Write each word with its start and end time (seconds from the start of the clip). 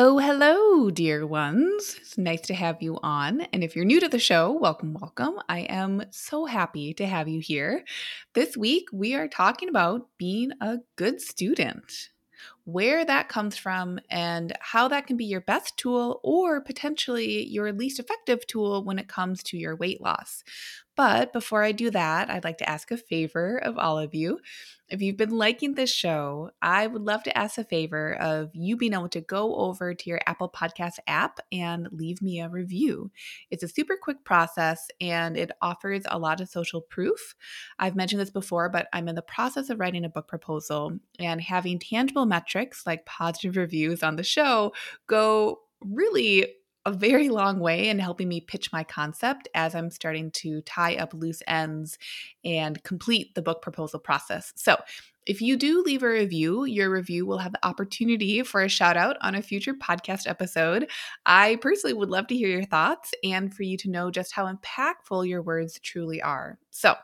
Oh, 0.00 0.18
hello, 0.18 0.90
dear 0.90 1.26
ones. 1.26 1.96
It's 1.98 2.16
nice 2.16 2.42
to 2.42 2.54
have 2.54 2.80
you 2.80 3.00
on. 3.02 3.40
And 3.52 3.64
if 3.64 3.74
you're 3.74 3.84
new 3.84 3.98
to 3.98 4.08
the 4.08 4.20
show, 4.20 4.52
welcome, 4.52 4.94
welcome. 4.94 5.40
I 5.48 5.62
am 5.62 6.04
so 6.12 6.44
happy 6.44 6.94
to 6.94 7.04
have 7.04 7.26
you 7.26 7.40
here. 7.40 7.82
This 8.32 8.56
week, 8.56 8.84
we 8.92 9.14
are 9.14 9.26
talking 9.26 9.68
about 9.68 10.06
being 10.16 10.52
a 10.60 10.76
good 10.94 11.20
student 11.20 12.10
where 12.68 13.02
that 13.02 13.30
comes 13.30 13.56
from 13.56 13.98
and 14.10 14.52
how 14.60 14.88
that 14.88 15.06
can 15.06 15.16
be 15.16 15.24
your 15.24 15.40
best 15.40 15.78
tool 15.78 16.20
or 16.22 16.60
potentially 16.60 17.46
your 17.46 17.72
least 17.72 17.98
effective 17.98 18.46
tool 18.46 18.84
when 18.84 18.98
it 18.98 19.08
comes 19.08 19.42
to 19.42 19.56
your 19.56 19.74
weight 19.74 20.02
loss. 20.02 20.44
But 20.98 21.32
before 21.32 21.62
I 21.62 21.70
do 21.70 21.90
that, 21.92 22.28
I'd 22.28 22.42
like 22.42 22.58
to 22.58 22.68
ask 22.68 22.90
a 22.90 22.96
favor 22.96 23.56
of 23.56 23.78
all 23.78 24.00
of 24.00 24.16
you. 24.16 24.40
If 24.88 25.00
you've 25.00 25.16
been 25.16 25.30
liking 25.36 25.74
this 25.74 25.92
show, 25.92 26.50
I 26.60 26.88
would 26.88 27.02
love 27.02 27.22
to 27.24 27.38
ask 27.38 27.56
a 27.56 27.62
favor 27.62 28.14
of 28.14 28.50
you 28.52 28.76
being 28.76 28.94
able 28.94 29.10
to 29.10 29.20
go 29.20 29.54
over 29.54 29.94
to 29.94 30.10
your 30.10 30.18
Apple 30.26 30.48
Podcast 30.48 30.94
app 31.06 31.38
and 31.52 31.88
leave 31.92 32.20
me 32.20 32.40
a 32.40 32.48
review. 32.48 33.12
It's 33.50 33.62
a 33.62 33.68
super 33.68 33.96
quick 34.00 34.24
process 34.24 34.88
and 35.00 35.36
it 35.36 35.52
offers 35.62 36.02
a 36.06 36.18
lot 36.18 36.40
of 36.40 36.48
social 36.48 36.80
proof. 36.80 37.36
I've 37.78 37.94
mentioned 37.94 38.20
this 38.20 38.30
before, 38.30 38.68
but 38.68 38.88
I'm 38.92 39.08
in 39.08 39.14
the 39.14 39.22
process 39.22 39.70
of 39.70 39.78
writing 39.78 40.04
a 40.04 40.08
book 40.08 40.26
proposal 40.26 40.98
and 41.20 41.40
having 41.40 41.78
tangible 41.78 42.26
metrics 42.26 42.57
like 42.86 43.06
positive 43.06 43.56
reviews 43.56 44.02
on 44.02 44.16
the 44.16 44.22
show 44.22 44.72
go 45.06 45.60
really 45.80 46.46
a 46.88 46.92
very 46.92 47.28
long 47.28 47.60
way 47.60 47.88
in 47.88 47.98
helping 47.98 48.28
me 48.28 48.40
pitch 48.40 48.72
my 48.72 48.82
concept 48.82 49.46
as 49.54 49.74
I'm 49.74 49.90
starting 49.90 50.30
to 50.32 50.62
tie 50.62 50.96
up 50.96 51.12
loose 51.12 51.42
ends 51.46 51.98
and 52.44 52.82
complete 52.82 53.34
the 53.34 53.42
book 53.42 53.60
proposal 53.60 54.00
process. 54.00 54.52
So, 54.56 54.76
if 55.26 55.42
you 55.42 55.58
do 55.58 55.82
leave 55.82 56.02
a 56.02 56.08
review, 56.08 56.64
your 56.64 56.88
review 56.88 57.26
will 57.26 57.36
have 57.36 57.52
the 57.52 57.66
opportunity 57.66 58.42
for 58.42 58.62
a 58.62 58.68
shout 58.68 58.96
out 58.96 59.18
on 59.20 59.34
a 59.34 59.42
future 59.42 59.74
podcast 59.74 60.26
episode. 60.26 60.90
I 61.26 61.56
personally 61.60 61.92
would 61.92 62.08
love 62.08 62.28
to 62.28 62.34
hear 62.34 62.48
your 62.48 62.64
thoughts 62.64 63.12
and 63.22 63.52
for 63.52 63.62
you 63.62 63.76
to 63.78 63.90
know 63.90 64.10
just 64.10 64.32
how 64.32 64.50
impactful 64.50 65.28
your 65.28 65.42
words 65.42 65.78
truly 65.80 66.22
are. 66.22 66.58
So, 66.70 66.94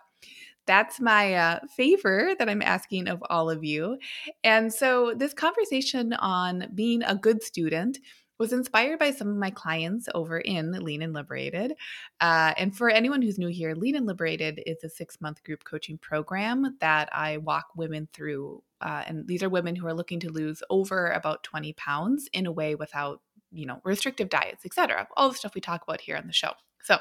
that's 0.66 1.00
my 1.00 1.34
uh, 1.34 1.60
favor 1.76 2.34
that 2.38 2.48
I'm 2.48 2.62
asking 2.62 3.08
of 3.08 3.22
all 3.28 3.50
of 3.50 3.64
you. 3.64 3.98
And 4.42 4.72
so, 4.72 5.14
this 5.16 5.34
conversation 5.34 6.12
on 6.14 6.70
being 6.74 7.02
a 7.02 7.14
good 7.14 7.42
student 7.42 7.98
was 8.38 8.52
inspired 8.52 8.98
by 8.98 9.10
some 9.12 9.28
of 9.28 9.36
my 9.36 9.50
clients 9.50 10.08
over 10.14 10.38
in 10.38 10.72
Lean 10.72 11.02
and 11.02 11.12
Liberated. 11.12 11.74
Uh, 12.20 12.52
and 12.56 12.76
for 12.76 12.90
anyone 12.90 13.22
who's 13.22 13.38
new 13.38 13.48
here, 13.48 13.74
Lean 13.74 13.94
and 13.94 14.06
Liberated 14.06 14.60
is 14.66 14.82
a 14.82 14.88
six 14.88 15.20
month 15.20 15.42
group 15.44 15.64
coaching 15.64 15.98
program 15.98 16.76
that 16.80 17.08
I 17.12 17.38
walk 17.38 17.66
women 17.76 18.08
through. 18.12 18.62
Uh, 18.80 19.04
and 19.06 19.26
these 19.28 19.42
are 19.42 19.48
women 19.48 19.76
who 19.76 19.86
are 19.86 19.94
looking 19.94 20.20
to 20.20 20.32
lose 20.32 20.62
over 20.68 21.10
about 21.10 21.42
20 21.44 21.72
pounds 21.74 22.28
in 22.32 22.46
a 22.46 22.52
way 22.52 22.74
without, 22.74 23.20
you 23.52 23.66
know, 23.66 23.80
restrictive 23.84 24.28
diets, 24.28 24.66
etc. 24.66 25.06
All 25.16 25.28
the 25.28 25.36
stuff 25.36 25.54
we 25.54 25.60
talk 25.60 25.82
about 25.82 26.00
here 26.00 26.16
on 26.16 26.26
the 26.26 26.32
show. 26.32 26.52
So, 26.82 26.98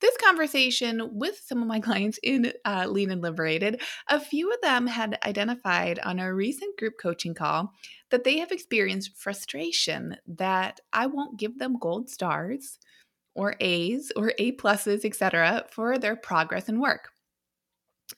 this 0.00 0.16
conversation 0.16 1.10
with 1.12 1.40
some 1.44 1.60
of 1.60 1.68
my 1.68 1.80
clients 1.80 2.18
in 2.22 2.52
uh, 2.64 2.86
Lean 2.88 3.10
and 3.10 3.22
Liberated, 3.22 3.80
a 4.08 4.20
few 4.20 4.52
of 4.52 4.60
them 4.62 4.86
had 4.86 5.18
identified 5.24 5.98
on 6.00 6.18
a 6.18 6.32
recent 6.32 6.78
group 6.78 6.94
coaching 7.00 7.34
call 7.34 7.72
that 8.10 8.24
they 8.24 8.38
have 8.38 8.52
experienced 8.52 9.16
frustration 9.16 10.16
that 10.26 10.80
I 10.92 11.06
won't 11.06 11.38
give 11.38 11.58
them 11.58 11.78
gold 11.80 12.08
stars 12.08 12.78
or 13.34 13.54
A's 13.60 14.10
or 14.16 14.32
A 14.38 14.52
pluses, 14.52 15.04
etc., 15.04 15.66
for 15.70 15.98
their 15.98 16.16
progress 16.16 16.68
and 16.68 16.80
work. 16.80 17.10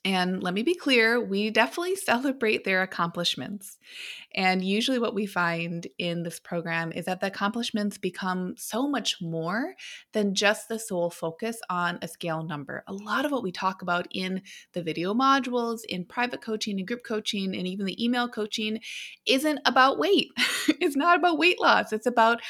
And 0.05 0.43
let 0.43 0.55
me 0.55 0.63
be 0.63 0.75
clear, 0.75 1.21
we 1.21 1.51
definitely 1.51 1.97
celebrate 1.97 2.65
their 2.65 2.83
accomplishments. 2.83 3.79
And 4.35 4.65
usually, 4.65 5.01
what 5.01 5.15
we 5.15 5.27
find 5.27 5.87
in 5.99 6.23
this 6.23 6.39
program 6.39 6.93
is 6.93 7.07
that 7.07 7.21
the 7.21 7.27
accomplishments 7.27 7.99
become 7.99 8.55
so 8.57 8.89
much 8.89 9.21
more 9.21 9.75
than 10.13 10.35
just 10.35 10.69
the 10.69 10.79
sole 10.79 11.11
focus 11.11 11.59
on 11.69 11.99
a 12.01 12.09
scale 12.09 12.45
number. 12.45 12.85
A 12.87 12.93
lot 12.93 13.25
of 13.25 13.33
what 13.33 13.43
we 13.43 13.51
talk 13.51 13.83
about 13.83 14.07
in 14.13 14.43
the 14.73 14.83
video 14.83 15.15
modules, 15.15 15.81
in 15.89 16.05
private 16.05 16.41
coaching 16.41 16.79
and 16.79 16.87
group 16.87 17.03
coaching, 17.05 17.57
and 17.57 17.67
even 17.67 17.87
the 17.87 18.03
email 18.03 18.29
coaching 18.29 18.79
isn't 19.27 19.59
about 19.67 19.99
weight. 19.99 20.29
it's 20.81 20.97
not 20.97 21.19
about 21.19 21.39
weight 21.39 21.61
loss, 21.61 21.93
it's 21.93 22.07
about 22.07 22.41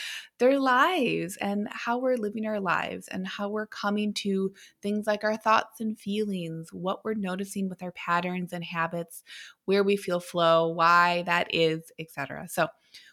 their 0.41 0.59
lives 0.59 1.37
and 1.37 1.69
how 1.71 1.99
we're 1.99 2.17
living 2.17 2.47
our 2.47 2.59
lives 2.59 3.07
and 3.09 3.27
how 3.27 3.49
we're 3.49 3.67
coming 3.67 4.13
to 4.15 4.53
things 4.83 5.07
like 5.07 5.23
our 5.23 5.37
thoughts 5.37 5.81
and 5.81 5.99
feelings, 5.99 6.73
what 6.73 7.05
we're 7.05 7.15
noticing 7.15 7.69
with 7.69 7.83
our 7.83 7.93
patterns 7.93 8.53
and 8.53 8.65
habits, 8.65 9.23
where 9.67 9.85
we 9.85 9.97
feel 9.97 10.19
flow, 10.19 10.69
why 10.69 11.23
that 11.27 11.55
is, 11.55 11.93
etc. 11.99 12.49
So, 12.49 12.67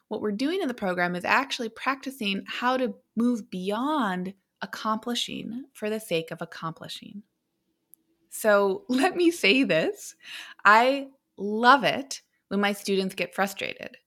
what 0.07 0.21
we're 0.21 0.31
doing 0.31 0.61
in 0.61 0.69
the 0.69 0.73
program 0.73 1.15
is 1.15 1.25
actually 1.25 1.67
practicing 1.67 2.43
how 2.47 2.77
to 2.77 2.95
move 3.17 3.49
beyond 3.51 4.33
accomplishing 4.61 5.65
for 5.73 5.89
the 5.89 5.99
sake 5.99 6.31
of 6.31 6.41
accomplishing. 6.41 7.23
So, 8.29 8.85
let 8.89 9.17
me 9.17 9.31
say 9.31 9.63
this 9.63 10.15
I 10.63 11.09
love 11.35 11.83
it 11.83 12.21
when 12.47 12.61
my 12.61 12.71
students 12.71 13.15
get 13.15 13.35
frustrated 13.35 13.97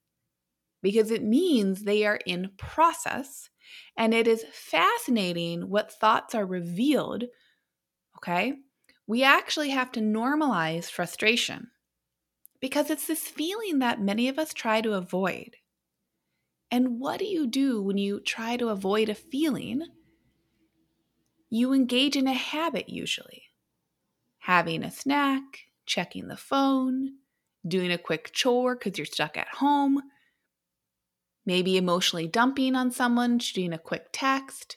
because 0.82 1.10
it 1.10 1.22
means 1.22 1.82
they 1.82 2.04
are 2.04 2.20
in 2.26 2.50
process 2.56 3.50
and 3.96 4.14
it 4.14 4.26
is 4.26 4.44
fascinating 4.52 5.68
what 5.68 5.92
thoughts 5.92 6.34
are 6.34 6.46
revealed. 6.46 7.24
Okay. 8.16 8.54
We 9.06 9.22
actually 9.22 9.70
have 9.70 9.92
to 9.92 10.00
normalize 10.00 10.90
frustration 10.90 11.68
because 12.60 12.90
it's 12.90 13.06
this 13.06 13.26
feeling 13.26 13.78
that 13.80 14.00
many 14.00 14.28
of 14.28 14.38
us 14.38 14.52
try 14.52 14.80
to 14.80 14.92
avoid. 14.92 15.56
And 16.70 17.00
what 17.00 17.18
do 17.18 17.24
you 17.24 17.46
do 17.46 17.82
when 17.82 17.98
you 17.98 18.20
try 18.20 18.56
to 18.56 18.68
avoid 18.68 19.08
a 19.08 19.14
feeling? 19.14 19.82
You 21.48 21.72
engage 21.72 22.16
in 22.16 22.28
a 22.28 22.32
habit 22.32 22.88
usually 22.88 23.44
having 24.44 24.82
a 24.82 24.90
snack, 24.90 25.42
checking 25.84 26.28
the 26.28 26.36
phone, 26.36 27.10
doing 27.66 27.92
a 27.92 27.98
quick 27.98 28.30
chore 28.32 28.74
because 28.74 28.96
you're 28.98 29.04
stuck 29.04 29.36
at 29.36 29.48
home 29.48 30.00
maybe 31.50 31.76
emotionally 31.76 32.28
dumping 32.28 32.76
on 32.76 32.92
someone, 32.92 33.36
shooting 33.40 33.72
a 33.72 33.78
quick 33.78 34.06
text. 34.12 34.76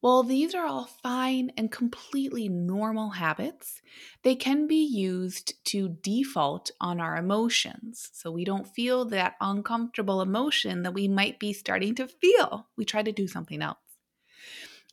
While 0.00 0.22
these 0.22 0.54
are 0.54 0.66
all 0.66 0.84
fine 1.02 1.50
and 1.56 1.72
completely 1.72 2.46
normal 2.46 3.08
habits, 3.08 3.80
they 4.22 4.34
can 4.34 4.66
be 4.66 4.84
used 4.84 5.54
to 5.68 5.96
default 6.02 6.70
on 6.78 7.00
our 7.00 7.16
emotions. 7.16 8.10
So 8.12 8.30
we 8.30 8.44
don't 8.44 8.68
feel 8.68 9.06
that 9.06 9.36
uncomfortable 9.40 10.20
emotion 10.20 10.82
that 10.82 10.92
we 10.92 11.08
might 11.08 11.38
be 11.38 11.54
starting 11.54 11.94
to 11.94 12.06
feel. 12.06 12.66
We 12.76 12.84
try 12.84 13.02
to 13.02 13.10
do 13.10 13.26
something 13.26 13.62
else. 13.62 13.78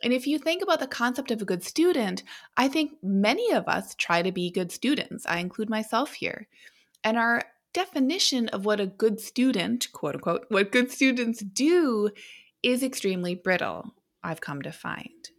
And 0.01 0.13
if 0.13 0.25
you 0.25 0.39
think 0.39 0.63
about 0.63 0.79
the 0.79 0.87
concept 0.87 1.29
of 1.29 1.41
a 1.41 1.45
good 1.45 1.65
student, 1.65 2.23
I 2.55 2.69
think 2.69 2.93
many 3.03 3.51
of 3.51 3.67
us 3.67 3.95
try 3.95 4.21
to 4.21 4.31
be 4.31 4.49
good 4.49 4.71
students. 4.71 5.25
I 5.25 5.39
include 5.39 5.69
myself 5.69 6.13
here. 6.13 6.47
And 7.03 7.17
our 7.17 7.43
definition 7.73 8.49
of 8.49 8.65
what 8.65 8.79
a 8.79 8.87
good 8.87 9.19
student, 9.19 9.91
quote 9.93 10.15
unquote, 10.15 10.45
what 10.49 10.71
good 10.71 10.91
students 10.91 11.41
do 11.41 12.09
is 12.63 12.83
extremely 12.83 13.35
brittle, 13.35 13.95
I've 14.23 14.41
come 14.41 14.61
to 14.63 14.71
find. 14.71 15.29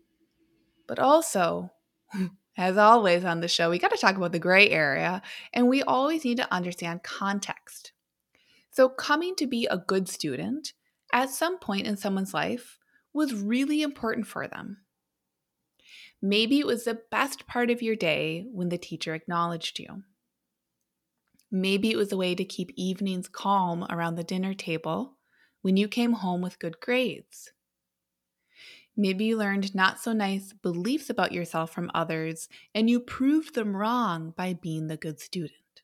But 0.87 0.99
also, 0.99 1.71
as 2.57 2.77
always 2.77 3.25
on 3.25 3.41
the 3.41 3.49
show, 3.49 3.71
we 3.71 3.79
got 3.79 3.91
to 3.91 3.97
talk 3.97 4.17
about 4.17 4.33
the 4.33 4.39
gray 4.39 4.69
area, 4.71 5.23
and 5.53 5.69
we 5.69 5.83
always 5.83 6.25
need 6.25 6.39
to 6.39 6.53
understand 6.53 7.03
context. 7.03 7.93
So, 8.71 8.89
coming 8.89 9.37
to 9.37 9.47
be 9.47 9.67
a 9.67 9.79
good 9.79 10.09
student 10.09 10.73
at 11.13 11.31
some 11.31 11.59
point 11.59 11.87
in 11.87 11.97
someone's 11.97 12.33
life 12.33 12.79
was 13.13 13.35
really 13.35 13.83
important 13.83 14.27
for 14.27 14.49
them. 14.49 14.79
Maybe 16.23 16.59
it 16.59 16.67
was 16.67 16.85
the 16.85 17.01
best 17.11 17.47
part 17.47 17.71
of 17.71 17.83
your 17.83 17.97
day 17.97 18.47
when 18.53 18.71
the 18.71 18.79
teacher 18.79 19.15
acknowledged 19.15 19.79
you. 19.79 20.05
Maybe 21.55 21.91
it 21.91 21.99
was 21.99 22.11
a 22.11 22.17
way 22.17 22.35
to 22.35 22.47
keep 22.47 22.73
evenings 22.77 23.29
calm 23.29 23.87
around 23.91 24.15
the 24.15 24.25
dinner 24.25 24.55
table 24.55 25.19
when 25.61 25.77
you 25.77 25.87
came 25.87 26.15
home 26.15 26.41
with 26.41 26.59
good 26.59 26.81
grades. 26.81 27.53
Maybe 28.97 29.27
you 29.27 29.37
learned 29.37 29.75
not 29.75 30.01
so 30.01 30.15
nice 30.15 30.55
beliefs 30.55 31.11
about 31.11 31.33
yourself 31.33 31.71
from 31.71 31.91
others 31.93 32.49
and 32.75 32.89
you 32.89 33.01
proved 33.01 33.55
them 33.55 33.77
wrong 33.77 34.33
by 34.35 34.55
being 34.55 34.87
the 34.87 34.97
good 34.97 35.21
student. 35.21 35.83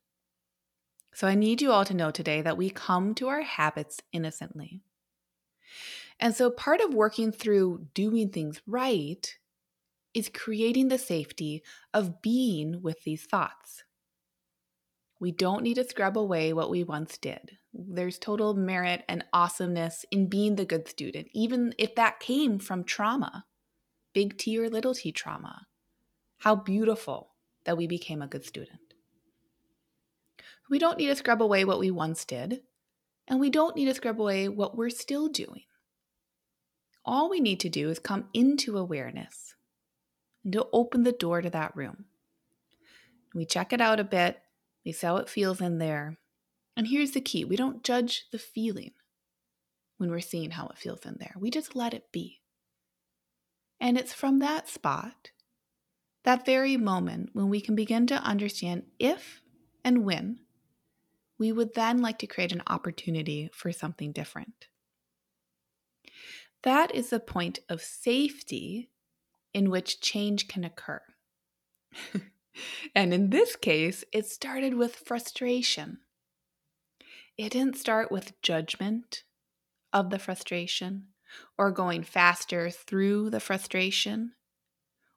So 1.13 1.27
I 1.27 1.35
need 1.35 1.61
you 1.61 1.71
all 1.71 1.85
to 1.85 1.95
know 1.95 2.11
today 2.11 2.41
that 2.41 2.57
we 2.57 2.71
come 2.71 3.15
to 3.17 3.29
our 3.29 3.43
habits 3.43 4.01
innocently. 4.11 4.81
And 6.19 6.35
so 6.35 6.51
part 6.51 6.81
of 6.81 6.95
working 6.95 7.31
through 7.31 7.89
doing 7.93 8.31
things 8.31 8.63
right 8.67 9.37
is 10.15 10.31
creating 10.31 10.89
the 10.89 10.99
safety 10.99 11.63
of 11.93 12.23
being 12.23 12.81
with 12.81 13.05
these 13.05 13.25
thoughts. 13.25 13.85
We 15.21 15.33
don't 15.33 15.63
need 15.63 15.75
to 15.75 15.89
scrub 15.89 16.17
away 16.17 16.53
what 16.53 16.71
we 16.71 16.85
once 16.85 17.19
did. 17.19 17.59
There's 17.73 18.19
total 18.19 18.55
merit 18.55 19.05
and 19.09 19.25
awesomeness 19.33 20.05
in 20.11 20.29
being 20.29 20.57
the 20.57 20.65
good 20.65 20.89
student, 20.89 21.29
even 21.33 21.75
if 21.77 21.95
that 21.97 22.21
came 22.21 22.59
from 22.59 22.85
trauma, 22.85 23.45
big 24.13 24.39
T 24.39 24.59
or 24.59 24.69
little 24.69 24.95
t 24.95 25.11
trauma. 25.11 25.67
How 26.39 26.55
beautiful 26.55 27.31
that 27.65 27.77
we 27.77 27.87
became 27.87 28.23
a 28.23 28.29
good 28.29 28.45
student. 28.45 28.95
We 30.71 30.79
don't 30.79 30.99
need 30.99 31.09
to 31.09 31.17
scrub 31.17 31.43
away 31.43 31.65
what 31.65 31.81
we 31.81 31.91
once 31.91 32.25
did, 32.25 32.63
and 33.27 33.41
we 33.41 33.51
don't 33.51 33.75
need 33.75 33.87
to 33.87 33.95
scrub 33.95 34.21
away 34.21 34.49
what 34.49 34.77
we're 34.77 34.91
still 34.91 35.29
doing. 35.29 35.63
All 37.05 37.29
we 37.29 37.41
need 37.41 37.61
to 37.61 37.69
do 37.69 37.91
is 37.91 37.99
come 37.99 38.29
into 38.35 38.77
awareness 38.79 39.55
and 40.45 40.53
to 40.53 40.67
open 40.73 41.03
the 41.03 41.13
door 41.13 41.41
to 41.41 41.51
that 41.51 41.75
room. 41.75 42.05
We 43.35 43.45
check 43.47 43.73
it 43.73 43.81
out 43.81 43.99
a 43.99 44.05
bit, 44.05 44.41
see 44.93 45.07
how 45.07 45.17
it 45.17 45.29
feels 45.29 45.61
in 45.61 45.79
there. 45.79 46.19
And 46.77 46.87
here's 46.87 47.13
the 47.13 47.21
key 47.21 47.45
we 47.45 47.57
don't 47.57 47.85
judge 47.85 48.27
the 48.31 48.39
feeling 48.39 48.93
when 49.99 50.11
we're 50.11 50.21
seeing 50.21 50.53
how 50.53 50.69
it 50.69 50.79
feels 50.79 51.05
in 51.05 51.17
there, 51.19 51.35
we 51.39 51.51
just 51.51 51.77
let 51.77 51.93
it 51.93 52.11
be. 52.13 52.41
And 53.81 53.99
it's 53.99 54.13
from 54.13 54.39
that 54.39 54.69
spot, 54.69 55.31
that 56.25 56.47
very 56.47 56.77
moment, 56.77 57.31
when 57.33 57.49
we 57.49 57.61
can 57.61 57.75
begin 57.75 58.07
to 58.09 58.23
understand 58.23 58.85
if 58.99 59.43
and 59.85 60.05
when 60.05 60.41
we 61.39 61.53
would 61.53 61.75
then 61.75 61.99
like 61.99 62.19
to 62.19 62.27
create 62.27 62.53
an 62.53 62.63
opportunity 62.67 63.49
for 63.53 63.71
something 63.71 64.13
different. 64.13 64.67
That 66.65 66.93
is 66.95 67.11
the 67.11 67.21
point 67.21 67.61
of 67.69 67.81
safety 67.81 68.91
in 69.55 69.71
which 69.71 70.01
change 70.01 70.49
can 70.49 70.65
occur. 70.65 71.01
and 72.95 73.13
in 73.13 73.31
this 73.31 73.57
case, 73.57 74.05
it 74.13 74.27
started 74.27 74.75
with 74.75 74.97
frustration. 74.97 75.99
It 77.37 77.53
didn't 77.53 77.77
start 77.77 78.11
with 78.11 78.41
judgment 78.43 79.25
of 79.93 80.11
the 80.11 80.19
frustration 80.19 81.09
or 81.57 81.71
going 81.71 82.03
faster 82.03 82.71
through 82.71 83.31
the 83.31 83.41
frustration 83.41 84.33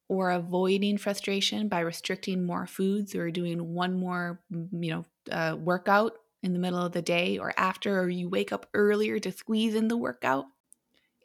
or 0.07 0.29
avoiding 0.29 0.97
frustration 0.97 1.67
by 1.69 1.79
restricting 1.79 2.45
more 2.45 2.67
foods 2.67 3.15
or 3.15 3.31
doing 3.31 3.73
one 3.73 3.97
more, 3.97 4.41
you 4.49 4.91
know, 4.91 5.05
uh, 5.31 5.55
workout 5.55 6.13
in 6.43 6.53
the 6.53 6.59
middle 6.59 6.85
of 6.85 6.91
the 6.91 7.01
day 7.01 7.37
or 7.37 7.53
after, 7.55 7.99
or 7.99 8.09
you 8.09 8.27
wake 8.27 8.51
up 8.51 8.67
earlier 8.73 9.19
to 9.19 9.31
squeeze 9.31 9.73
in 9.73 9.87
the 9.87 9.97
workout. 9.97 10.45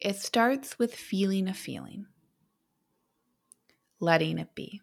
It 0.01 0.17
starts 0.17 0.79
with 0.79 0.95
feeling 0.95 1.49
a 1.49 1.55
feeling, 1.55 2.07
letting 3.99 4.39
it 4.39 4.55
be, 4.55 4.83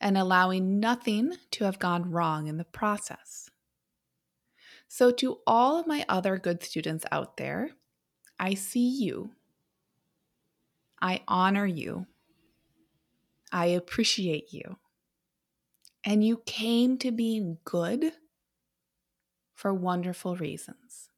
and 0.00 0.16
allowing 0.16 0.80
nothing 0.80 1.34
to 1.52 1.64
have 1.64 1.78
gone 1.78 2.10
wrong 2.10 2.46
in 2.46 2.56
the 2.56 2.64
process. 2.64 3.50
So, 4.88 5.10
to 5.12 5.38
all 5.46 5.78
of 5.78 5.86
my 5.86 6.04
other 6.08 6.38
good 6.38 6.62
students 6.62 7.04
out 7.10 7.36
there, 7.36 7.70
I 8.38 8.54
see 8.54 8.88
you. 8.88 9.32
I 11.00 11.22
honor 11.26 11.66
you. 11.66 12.06
I 13.50 13.66
appreciate 13.66 14.52
you. 14.52 14.76
And 16.04 16.24
you 16.24 16.42
came 16.44 16.98
to 16.98 17.10
being 17.10 17.58
good 17.64 18.12
for 19.54 19.72
wonderful 19.72 20.36
reasons. 20.36 21.08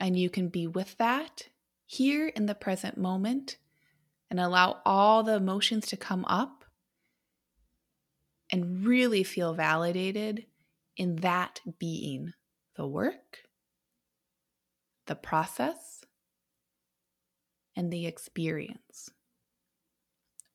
And 0.00 0.18
you 0.18 0.30
can 0.30 0.48
be 0.48 0.66
with 0.66 0.96
that 0.98 1.48
here 1.86 2.28
in 2.28 2.46
the 2.46 2.54
present 2.54 2.98
moment 2.98 3.56
and 4.30 4.38
allow 4.38 4.80
all 4.84 5.22
the 5.22 5.34
emotions 5.34 5.86
to 5.86 5.96
come 5.96 6.24
up 6.26 6.57
and 8.50 8.86
really 8.86 9.22
feel 9.22 9.54
validated 9.54 10.46
in 10.96 11.16
that 11.16 11.60
being 11.78 12.32
the 12.76 12.86
work, 12.86 13.40
the 15.06 15.14
process, 15.14 16.04
and 17.76 17.92
the 17.92 18.06
experience 18.06 19.10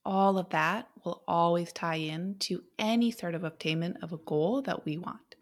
all 0.06 0.38
of 0.38 0.50
that 0.50 0.90
will 1.04 1.24
always 1.28 1.72
tie 1.72 1.95
in 1.95 2.36
to 2.40 2.63
any 2.78 3.12
sort 3.12 3.36
of 3.36 3.44
obtainment 3.44 3.98
of 4.01 4.12
a 4.12 4.18
goal 4.18 4.62
that 4.63 4.86
we 4.86 4.98
want. 4.98 5.36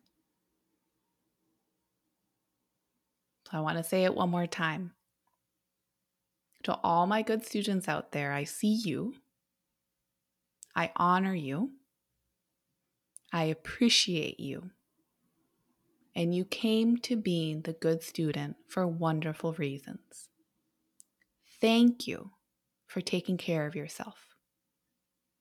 So 3.49 3.57
I 3.57 3.61
want 3.61 3.77
to 3.77 3.83
say 3.83 4.03
it 4.03 4.15
one 4.15 4.29
more 4.29 4.47
time. 4.47 4.91
To 6.63 6.77
all 6.83 7.07
my 7.07 7.23
good 7.23 7.43
students 7.43 7.87
out 7.87 8.11
there, 8.11 8.33
I 8.33 8.43
see 8.43 8.73
you. 8.73 9.15
I 10.75 10.91
honor 10.95 11.33
you. 11.33 11.71
I 13.31 13.43
appreciate 13.45 14.39
you. 14.39 14.71
And 16.15 16.35
you 16.35 16.43
came 16.43 16.97
to 16.97 17.15
being 17.15 17.61
the 17.61 17.73
good 17.73 18.03
student 18.03 18.57
for 18.67 18.85
wonderful 18.85 19.53
reasons. 19.53 20.29
Thank 21.61 22.07
you 22.07 22.31
for 22.87 22.99
taking 22.99 23.37
care 23.37 23.65
of 23.65 23.75
yourself. 23.75 24.35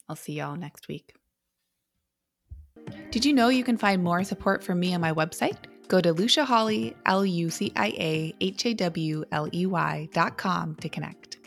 I'll 0.09 0.17
see 0.17 0.35
y'all 0.35 0.57
next 0.57 0.87
week. 0.87 1.15
Did 3.11 3.25
you 3.25 3.33
know 3.33 3.49
you 3.49 3.65
can 3.65 3.77
find 3.77 4.03
more 4.03 4.23
support 4.23 4.63
from 4.63 4.79
me 4.79 4.95
on 4.95 5.01
my 5.01 5.13
website? 5.13 5.57
Go 5.89 6.01
to 6.01 6.13
Lucia 6.13 6.45
Hawley, 6.45 6.95
L 7.07 7.27
U 7.27 7.51
C 7.51 7.73
I 7.75 7.89
A 7.89 8.35
H 8.41 8.67
A 8.67 8.75
W 8.75 9.25
L 9.33 9.49
E 9.53 9.67
Y 9.67 10.09
dot 10.13 10.39
com 10.39 10.77
to 10.77 10.89
connect. 10.89 11.40